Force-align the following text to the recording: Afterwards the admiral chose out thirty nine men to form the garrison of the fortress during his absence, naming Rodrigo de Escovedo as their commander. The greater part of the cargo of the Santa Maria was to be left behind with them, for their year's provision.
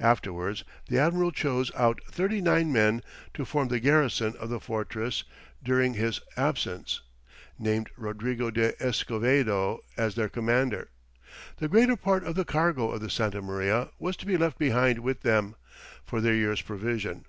Afterwards 0.00 0.64
the 0.88 0.98
admiral 0.98 1.30
chose 1.30 1.70
out 1.74 2.00
thirty 2.10 2.40
nine 2.40 2.72
men 2.72 3.02
to 3.34 3.44
form 3.44 3.68
the 3.68 3.78
garrison 3.78 4.34
of 4.38 4.48
the 4.48 4.58
fortress 4.58 5.22
during 5.62 5.92
his 5.92 6.18
absence, 6.34 7.02
naming 7.58 7.86
Rodrigo 7.98 8.50
de 8.50 8.72
Escovedo 8.82 9.80
as 9.98 10.14
their 10.14 10.30
commander. 10.30 10.88
The 11.58 11.68
greater 11.68 11.96
part 11.96 12.24
of 12.24 12.36
the 12.36 12.44
cargo 12.46 12.90
of 12.90 13.02
the 13.02 13.10
Santa 13.10 13.42
Maria 13.42 13.90
was 13.98 14.16
to 14.16 14.24
be 14.24 14.38
left 14.38 14.56
behind 14.56 15.00
with 15.00 15.20
them, 15.20 15.56
for 16.06 16.22
their 16.22 16.32
year's 16.34 16.62
provision. 16.62 17.26